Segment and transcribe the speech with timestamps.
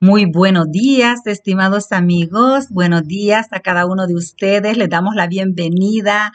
[0.00, 2.68] Muy buenos días, estimados amigos.
[2.70, 4.76] Buenos días a cada uno de ustedes.
[4.76, 6.32] Les damos la bienvenida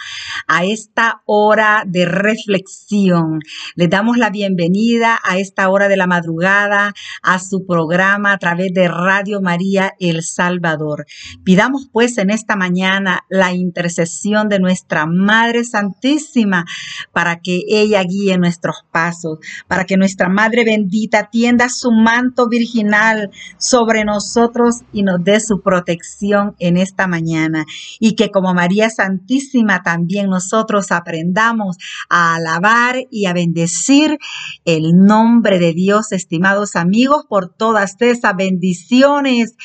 [0.50, 3.40] a esta hora de reflexión.
[3.76, 6.92] Les damos la bienvenida a esta hora de la madrugada
[7.22, 11.06] a su programa a través de Radio María El Salvador.
[11.46, 16.66] Pidamos pues en esta mañana la intercesión de nuestra Madre Santísima
[17.14, 19.40] para que ella guíe nuestros pasos,
[19.70, 25.62] para que nuestra Madre bendita tienda su manto virginal sobre nosotros y nos dé su
[25.62, 27.66] protección en esta mañana.
[28.00, 31.78] Y que como María Santísima también nosotros aprendamos
[32.10, 34.18] a alabar y a bendecir
[34.66, 39.56] el nombre de Dios, estimados amigos, por todas esas bendiciones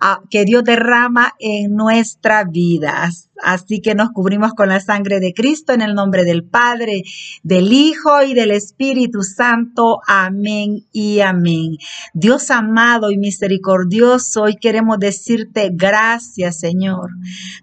[0.00, 3.10] ah, que Dios derrama en nuestra vida.
[3.42, 7.02] Así que nos cubrimos con la sangre de Cristo en el nombre del Padre,
[7.42, 10.00] del Hijo y del Espíritu Santo.
[10.06, 11.76] Amén y amén.
[12.14, 17.10] Dios amado y misericordioso, hoy queremos decirte gracias, Señor.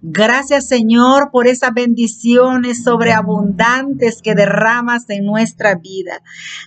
[0.02, 6.22] Gracias, Señor, por esas bendiciones sobreabundantes que derramas en nuestra vida.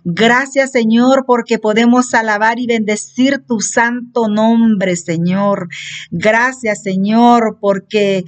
[0.05, 5.69] Gracias, Señor, porque podemos alabar y bendecir tu santo nombre, Señor.
[6.11, 8.25] Gracias, Señor, porque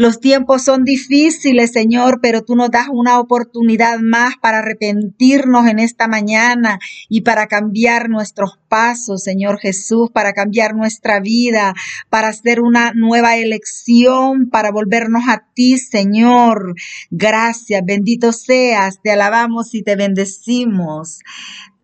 [0.00, 5.78] los tiempos son difíciles, Señor, pero tú nos das una oportunidad más para arrepentirnos en
[5.78, 6.78] esta mañana
[7.10, 11.74] y para cambiar nuestros pasos, Señor Jesús, para cambiar nuestra vida,
[12.08, 16.76] para hacer una nueva elección, para volvernos a ti, Señor.
[17.10, 21.18] Gracias, bendito seas, te alabamos y te bendecimos.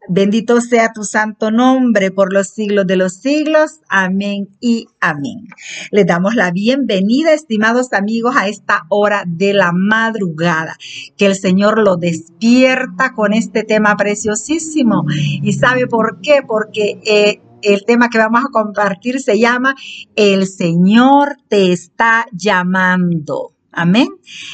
[0.08, 3.80] Bendito sea tu santo nombre por los siglos de los siglos.
[3.88, 5.48] Amén y amén.
[5.90, 10.76] Les damos la bienvenida, estimados amigos, a esta hora de la madrugada.
[11.16, 15.04] Que el Señor lo despierta con este tema preciosísimo.
[15.42, 16.40] ¿Y sabe por qué?
[16.46, 17.00] Porque...
[17.04, 19.74] Eh, el tema que vamos a compartir se llama
[20.14, 23.55] El Señor te está llamando.
[23.78, 24.08] Amén.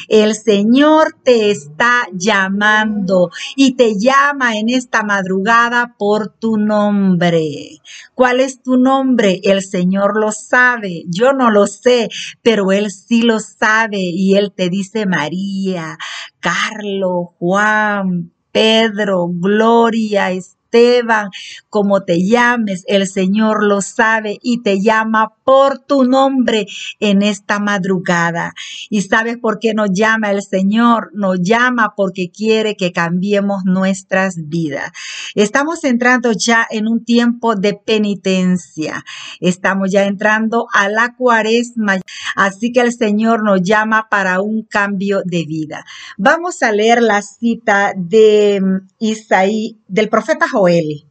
[0.09, 7.79] El Señor te está llamando y te llama en esta madrugada por tu nombre.
[8.17, 9.41] ¿Cuál es tu nombre?
[9.45, 11.05] El Señor lo sabe.
[11.07, 12.09] Yo no lo sé,
[12.43, 15.99] pero Él sí lo sabe y Él te dice María,
[16.41, 20.33] Carlos, Juan, Pedro, Gloria,
[20.73, 21.31] Esteban,
[21.69, 26.67] como te llames, el Señor lo sabe y te llama por tu nombre
[26.99, 28.55] en esta madrugada.
[28.89, 31.11] ¿Y sabes por qué nos llama el Señor?
[31.13, 34.93] Nos llama porque quiere que cambiemos nuestras vidas.
[35.35, 39.05] Estamos entrando ya en un tiempo de penitencia.
[39.41, 41.97] Estamos ya entrando a la cuaresma.
[42.35, 45.85] Así que el Señor nos llama para un cambio de vida.
[46.17, 51.05] Vamos a leer la cita de mm, Isaí, del profeta Joel,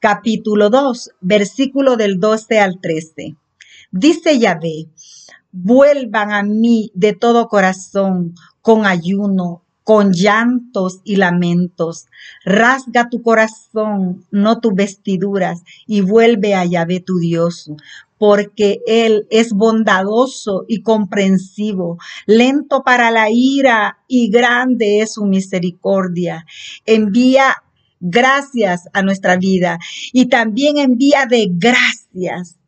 [0.00, 3.36] capítulo 2, versículo del 12 al 13.
[3.90, 4.88] Dice Yahvé,
[5.50, 12.08] vuelvan a mí de todo corazón, con ayuno, con llantos y lamentos.
[12.44, 17.70] Rasga tu corazón, no tus vestiduras, y vuelve a Yahvé tu Dios,
[18.18, 26.44] porque Él es bondadoso y comprensivo, lento para la ira y grande es su misericordia.
[26.84, 27.56] Envía
[28.02, 29.78] gracias a nuestra vida
[30.12, 32.58] y también envía de gracias,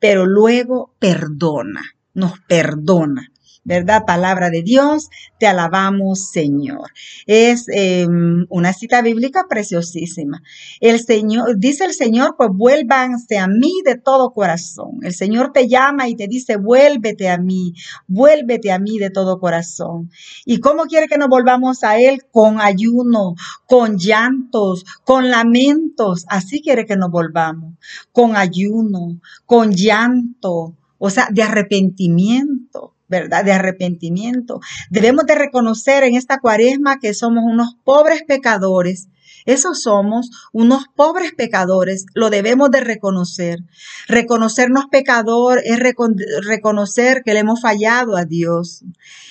[0.00, 1.82] pero luego perdona,
[2.14, 3.30] nos perdona.
[3.68, 4.04] ¿Verdad?
[4.06, 6.90] Palabra de Dios, te alabamos, Señor.
[7.26, 10.42] Es em, una cita bíblica preciosísima.
[10.80, 15.00] El Señor, dice el Señor, pues vuélvanse a mí de todo corazón.
[15.02, 17.74] El Señor te llama y te dice, vuélvete a mí,
[18.06, 20.10] vuélvete a mí de todo corazón.
[20.46, 22.22] ¿Y cómo quiere que nos volvamos a Él?
[22.30, 23.34] Con ayuno,
[23.66, 26.24] con llantos, con lamentos.
[26.28, 27.74] Así quiere que nos volvamos.
[28.12, 33.44] Con ayuno, con llanto, o sea, de arrepentimiento ¿verdad?
[33.44, 34.60] De arrepentimiento.
[34.90, 39.08] Debemos de reconocer en esta cuaresma que somos unos pobres pecadores.
[39.46, 43.60] Esos somos unos pobres pecadores, lo debemos de reconocer.
[44.06, 48.84] Reconocernos pecador es reconocer que le hemos fallado a Dios.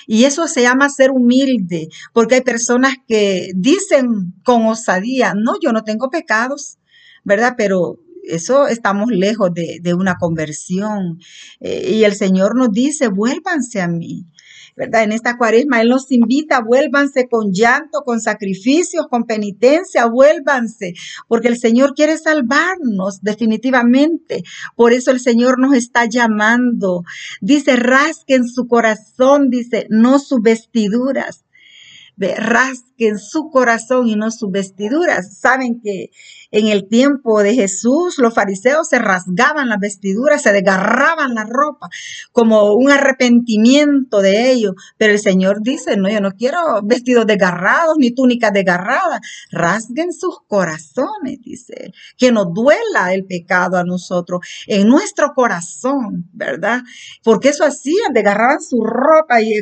[0.07, 5.71] Y eso se llama ser humilde, porque hay personas que dicen con osadía, no, yo
[5.71, 6.79] no tengo pecados,
[7.23, 7.53] ¿verdad?
[7.55, 11.19] Pero eso estamos lejos de, una conversión.
[11.59, 14.25] Eh, y el Señor nos dice, vuélvanse a mí.
[14.77, 15.03] ¿verdad?
[15.03, 20.93] En esta cuaresma Él nos invita, vuélvanse con llanto, con sacrificios, con penitencia, vuélvanse,
[21.27, 24.43] porque el Señor quiere salvarnos definitivamente.
[24.75, 27.01] Por eso el Señor nos está llamando.
[27.41, 31.43] Dice, rasquen su corazón, dice, no sus vestiduras.
[32.17, 35.37] Rasquen su corazón y no sus vestiduras.
[35.39, 36.09] Saben que
[36.51, 41.89] en el tiempo de Jesús, los fariseos se rasgaban las vestiduras, se desgarraban la ropa,
[42.31, 44.73] como un arrepentimiento de ellos.
[44.97, 49.19] Pero el Señor dice, no, yo no quiero vestidos desgarrados ni túnicas desgarradas.
[49.51, 56.81] Rasguen sus corazones, dice, que nos duela el pecado a nosotros, en nuestro corazón, ¿verdad?
[57.23, 59.53] Porque eso hacían, desgarraban su ropa y,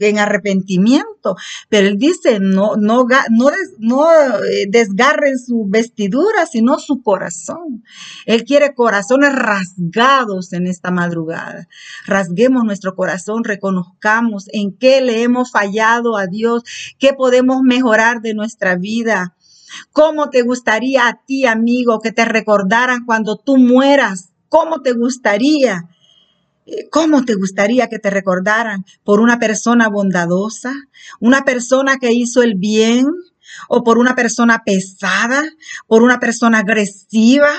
[0.00, 1.36] en arrepentimiento.
[1.68, 7.84] Pero Él dice, no, no, no, eh, desgarren su vestidura sino su corazón.
[8.26, 11.68] Él quiere corazones rasgados en esta madrugada.
[12.06, 16.62] Rasguemos nuestro corazón, reconozcamos en qué le hemos fallado a Dios,
[16.98, 19.36] qué podemos mejorar de nuestra vida.
[19.92, 24.32] ¿Cómo te gustaría a ti, amigo, que te recordaran cuando tú mueras?
[24.48, 25.88] ¿Cómo te gustaría?
[26.90, 30.72] ¿Cómo te gustaría que te recordaran por una persona bondadosa,
[31.20, 33.06] una persona que hizo el bien,
[33.68, 35.42] o por una persona pesada,
[35.86, 37.52] por una persona agresiva,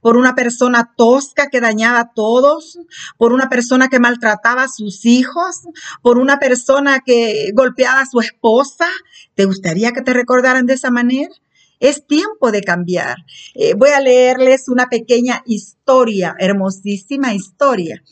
[0.00, 2.78] por una persona tosca que dañaba a todos,
[3.16, 5.62] por una persona que maltrataba a sus hijos,
[6.02, 8.86] por una persona que golpeaba a su esposa.
[9.34, 11.30] ¿Te gustaría que te recordaran de esa manera?
[11.80, 13.18] Es tiempo de cambiar.
[13.54, 18.02] Eh, voy a leerles una pequeña historia, hermosísima historia.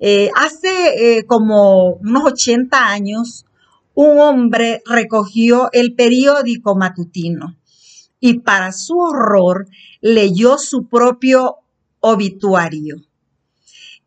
[0.00, 3.46] Eh, hace eh, como unos 80 años,
[3.94, 7.56] un hombre recogió el periódico matutino
[8.20, 9.68] y para su horror
[10.00, 11.56] leyó su propio
[12.00, 12.96] obituario.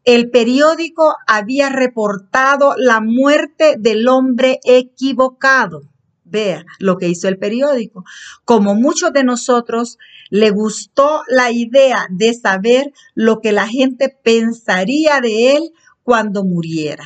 [0.04, 5.91] El periódico había reportado la muerte del hombre equivocado.
[6.32, 8.06] Vea lo que hizo el periódico.
[8.46, 9.98] Como muchos de nosotros,
[10.30, 15.72] le gustó la idea de saber lo que la gente pensaría de él
[16.04, 17.04] cuando muriera.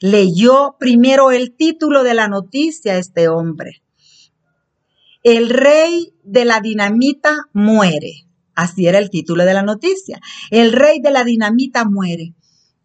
[0.00, 3.82] Leyó primero el título de la noticia este hombre.
[5.22, 8.26] El rey de la dinamita muere.
[8.54, 10.18] Así era el título de la noticia.
[10.50, 12.35] El rey de la dinamita muere.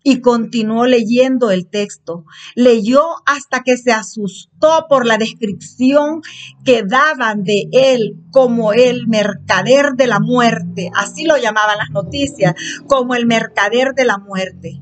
[0.03, 2.25] Y continuó leyendo el texto.
[2.55, 6.21] Leyó hasta que se asustó por la descripción
[6.63, 10.89] que daban de él como el mercader de la muerte.
[10.95, 12.55] Así lo llamaban las noticias,
[12.87, 14.81] como el mercader de la muerte.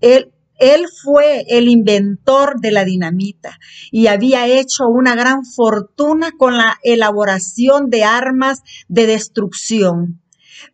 [0.00, 3.58] Él él fue el inventor de la dinamita
[3.92, 10.20] y había hecho una gran fortuna con la elaboración de armas de destrucción,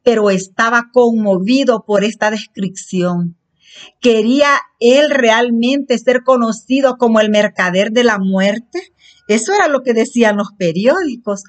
[0.03, 3.37] pero estaba conmovido por esta descripción.
[4.01, 8.93] ¿Quería él realmente ser conocido como el mercader de la muerte?
[9.29, 11.45] Eso era lo que decían los periódicos.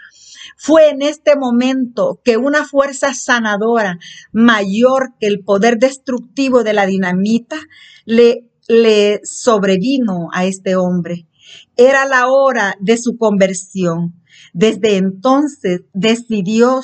[0.57, 3.99] Fue en este momento que una fuerza sanadora
[4.31, 7.57] mayor que el poder destructivo de la dinamita
[8.05, 11.27] le, le sobrevino a este hombre.
[11.75, 14.21] Era la hora de su conversión.
[14.53, 16.81] Desde entonces decidió,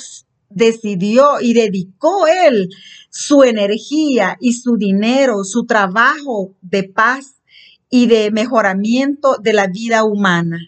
[0.53, 2.69] decidió y dedicó él
[3.09, 7.41] su energía y su dinero, su trabajo de paz
[7.89, 10.59] y de mejoramiento de la vida humana.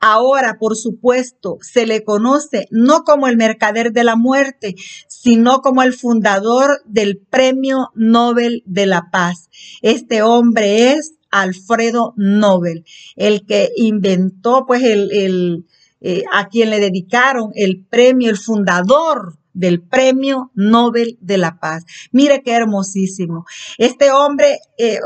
[0.00, 4.74] Ahora, por supuesto, se le conoce no como el mercader de la muerte,
[5.06, 9.48] sino como el fundador del Premio Nobel de la Paz.
[9.80, 15.66] Este hombre es Alfredo Nobel, el que inventó, pues, el,
[16.02, 21.84] eh, a quien le dedicaron el premio, el fundador del Premio Nobel de la Paz.
[22.10, 23.44] Mire qué hermosísimo.
[23.78, 24.98] Este hombre, eh,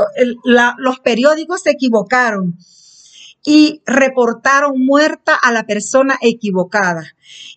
[0.79, 2.57] los periódicos se equivocaron
[3.45, 7.05] y reportaron muerta a la persona equivocada.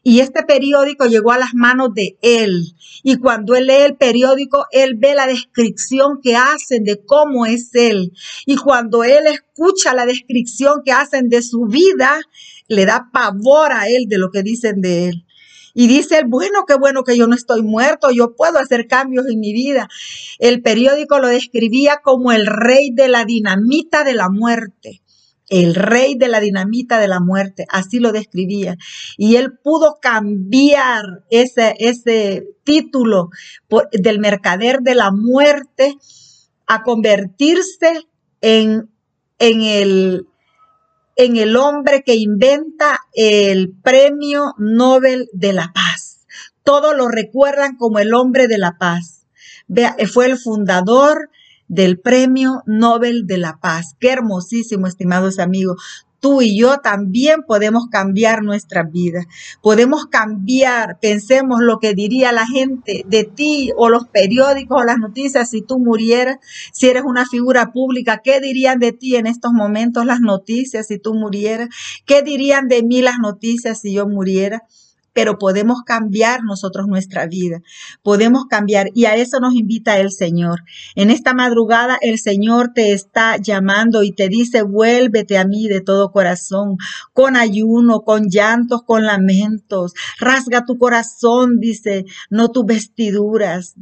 [0.03, 2.75] Y este periódico llegó a las manos de él.
[3.01, 7.73] Y cuando él lee el periódico, él ve la descripción que hacen de cómo es
[7.73, 8.11] él.
[8.45, 12.19] Y cuando él escucha la descripción que hacen de su vida,
[12.69, 15.25] le da pavor a él de lo que dicen de él.
[15.73, 19.27] Y dice él, bueno, qué bueno que yo no estoy muerto, yo puedo hacer cambios
[19.27, 19.89] en mi vida.
[20.39, 25.01] El periódico lo describía como el rey de la dinamita de la muerte
[25.49, 28.77] el rey de la dinamita de la muerte, así lo describía.
[29.17, 33.29] Y él pudo cambiar ese, ese título
[33.91, 35.97] del mercader de la muerte
[36.67, 38.07] a convertirse
[38.41, 38.89] en,
[39.39, 40.27] en, el,
[41.19, 46.25] en el hombre que inventa el premio Nobel de la paz
[46.63, 49.25] Todos lo recuerdan como el hombre de la paz.
[50.13, 51.29] Fue el fundador
[51.67, 53.95] del Premio Nobel de la Paz.
[53.99, 59.25] Qué hermosísimo, estimados amigos tú y yo también podemos cambiar nuestra vida.
[59.61, 64.97] Podemos cambiar, pensemos lo que diría la gente de ti o los periódicos o las
[64.97, 66.37] noticias si tú murieras,
[66.73, 70.99] si eres una figura pública, ¿qué dirían de ti en estos momentos las noticias si
[70.99, 71.69] tú murieras?
[72.05, 74.63] ¿Qué dirían de mí las noticias si yo muriera?
[75.13, 77.61] Pero podemos cambiar nosotros nuestra vida,
[78.03, 80.63] podemos cambiar y a eso nos invita el Señor.
[80.95, 85.81] En esta madrugada el Señor te está llamando y te dice, vuélvete a mí de
[85.81, 86.77] todo corazón,
[87.13, 93.75] con ayuno, con llantos, con lamentos, rasga tu corazón, dice, no tus vestiduras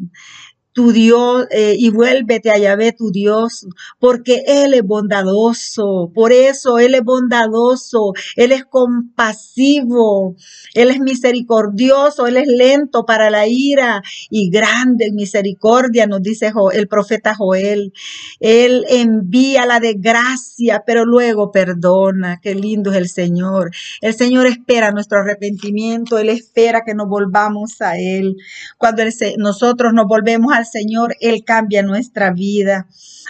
[0.78, 3.66] tu Dios eh, y vuélvete a Yahvé tu Dios,
[3.98, 10.36] porque Él es bondadoso, por eso Él es bondadoso, Él es compasivo,
[10.76, 16.52] Él es misericordioso, Él es lento para la ira y grande en misericordia, nos dice
[16.74, 17.92] el profeta Joel.
[18.40, 23.72] Él envía la desgracia, pero luego perdona, qué lindo es el Señor.
[24.00, 28.36] El Señor espera nuestro arrepentimiento, Él espera que nos volvamos a Él.
[28.78, 29.02] Cuando
[29.40, 32.88] nosotros nos volvemos al Señor, Él cambia nuestra vida.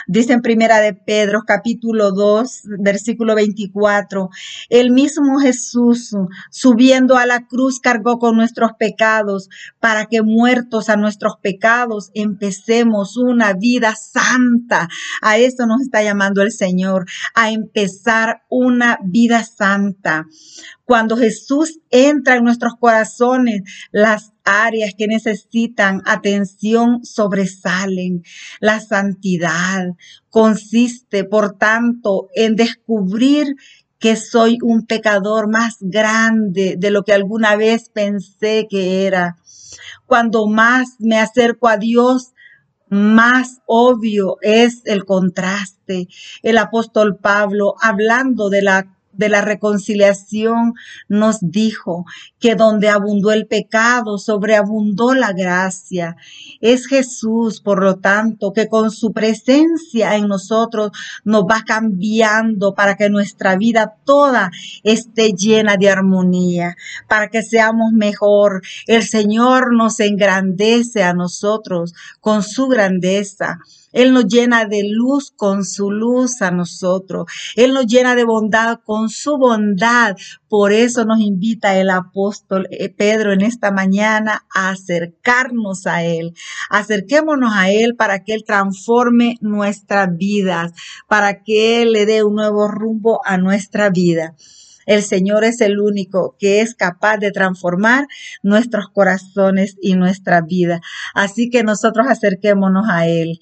[0.08, 4.30] Dice en Primera de Pedro, capítulo 2, versículo 24,
[4.70, 6.16] el mismo Jesús,
[6.52, 13.18] subiendo a la cruz, cargó con nuestros pecados, para que muertos a nuestros pecados empecemos
[13.18, 14.88] una vida santa.
[15.22, 20.26] A eso nos está llamando el Señor, a empezar una vida santa.
[20.88, 28.24] Cuando Jesús entra en nuestros corazones, las áreas que necesitan atención sobresalen.
[28.62, 29.88] La santidad
[30.30, 33.58] consiste, por tanto, en descubrir
[34.00, 39.36] que soy un pecador más grande de lo que alguna vez pensé que era.
[40.06, 42.32] Cuando más me acerco a Dios,
[42.90, 46.08] más obvio es el contraste.
[46.44, 50.74] El apóstol Pablo, hablando de la de la reconciliación
[51.08, 52.06] nos dijo
[52.40, 56.16] que donde abundó el pecado, sobreabundó la gracia.
[56.62, 60.92] Es Jesús, por lo tanto, que con su presencia en nosotros
[61.24, 64.52] nos va cambiando para que nuestra vida toda
[64.84, 66.76] esté llena de armonía,
[67.08, 68.62] para que seamos mejor.
[68.86, 73.60] El Señor nos engrandece a nosotros con su grandeza.
[73.98, 77.26] Él nos llena de luz con su luz a nosotros.
[77.56, 80.16] Él nos llena de bondad con su bondad.
[80.48, 86.36] Por eso nos invita el apóstol eh, Pedro en esta mañana a acercarnos a Él.
[86.70, 90.74] Acerquémonos a Él para que Él transforme nuestras vidas,
[91.08, 94.36] para que Él le dé un nuevo rumbo a nuestra vida.
[94.86, 98.06] El Señor es el único que es capaz de transformar
[98.44, 100.82] nuestros corazones y nuestra vida.
[101.16, 103.40] Así que nosotros acerquémonos a Él.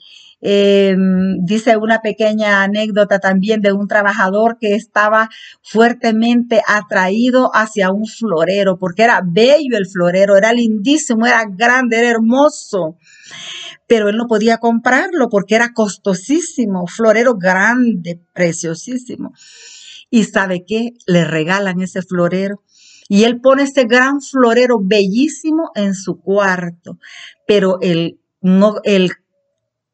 [0.47, 5.27] Em, dice una pequeña anécdota también de un trabajador que estaba
[5.63, 12.09] fuertemente atraído hacia un florero, porque era bello el florero, era lindísimo, era grande, era
[12.11, 12.97] hermoso
[13.87, 19.33] pero él no podía comprarlo porque era costosísimo, florero grande, preciosísimo.
[20.09, 22.63] Y sabe qué, le regalan ese florero.
[23.07, 26.97] Y él pone ese gran florero bellísimo en su cuarto,
[27.47, 29.11] pero el, no, el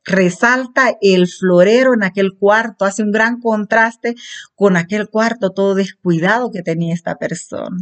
[0.03, 4.15] resalta el florero en aquel cuarto, hace un gran contraste
[4.55, 7.77] con aquel cuarto todo descuidado que tenía esta persona.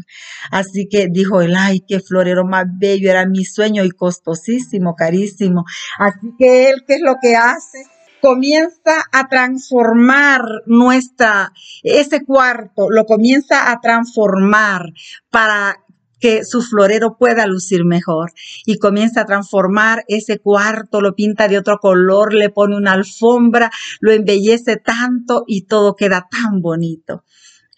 [0.51, 5.65] Así que dijo él, ay, qué florero más bello, era mi sueño y costosísimo, carísimo.
[5.97, 7.79] Así que él, ¿qué es lo que hace?
[8.21, 14.91] comienza a transformar nuestra, ese cuarto, lo comienza a transformar
[15.29, 15.77] para
[16.19, 18.31] que su florero pueda lucir mejor
[18.65, 23.71] y comienza a transformar ese cuarto, lo pinta de otro color, le pone una alfombra,
[23.99, 27.23] lo embellece tanto y todo queda tan bonito.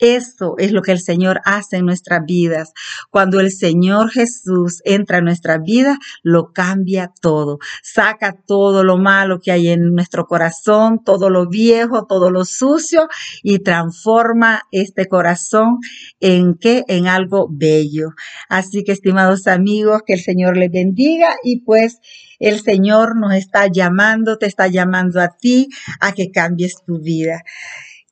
[0.01, 2.74] Eso es lo que el Señor hace en nuestras vidas.
[3.12, 7.60] Cuando el Señor Jesús entra en nuestra vida, lo cambia todo.
[7.84, 13.10] Saca todo lo malo que hay en nuestro corazón, todo lo viejo, todo lo sucio
[13.43, 15.77] y transforma este corazón
[16.20, 16.84] en qué?
[16.88, 18.10] En algo bello.
[18.50, 22.00] Así que, estimados amigos, que el Señor les bendiga y pues
[22.39, 25.67] el Señor nos está llamando, te está llamando a ti
[26.00, 27.43] a que cambies tu vida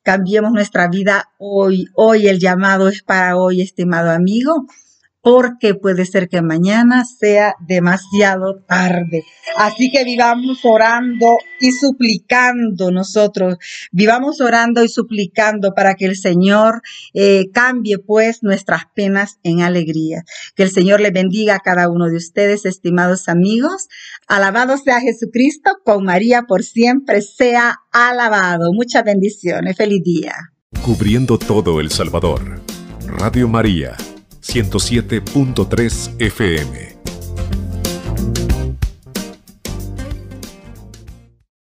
[0.02, 1.86] cambiemos nuestra vida hoy.
[1.94, 4.66] Hoy el llamado es para hoy, estimado amigo.
[5.22, 9.24] Porque puede ser que mañana sea demasiado tarde.
[9.56, 13.56] Así que vivamos orando y suplicando nosotros,
[13.92, 20.24] vivamos orando y suplicando para que el Señor eh, cambie pues nuestras penas en alegría.
[20.54, 23.88] Que el Señor le bendiga a cada uno de ustedes, estimados amigos.
[24.26, 28.72] Alabado sea Jesucristo, con María por siempre sea alabado.
[28.72, 29.76] Muchas bendiciones.
[29.76, 30.34] Feliz día.
[30.82, 32.60] Cubriendo todo El Salvador.
[33.18, 33.96] Radio María
[34.42, 36.89] 107.3 FM.